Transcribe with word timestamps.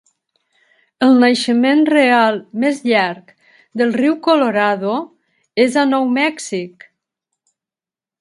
El 1.07 1.11
naixement 1.23 1.83
real 1.89 2.39
més 2.63 2.79
llarg 2.91 3.29
del 3.81 3.93
riu 4.01 4.15
Colorado 4.29 4.95
és 5.65 5.77
a 5.83 5.85
Nou 5.93 6.09
Mèxic. 6.17 6.89